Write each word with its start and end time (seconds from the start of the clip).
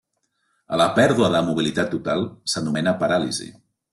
A 0.77 0.79
la 0.81 0.87
pèrdua 0.99 1.29
de 1.35 1.41
mobilitat 1.49 1.93
total 1.93 2.25
s'anomena 2.55 2.97
paràlisi. 3.05 3.53